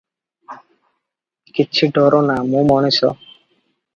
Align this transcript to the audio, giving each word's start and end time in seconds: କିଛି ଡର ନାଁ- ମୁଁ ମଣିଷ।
କିଛି 1.59 1.89
ଡର 1.97 2.21
ନାଁ- 2.31 2.47
ମୁଁ 2.53 2.63
ମଣିଷ। 2.71 3.13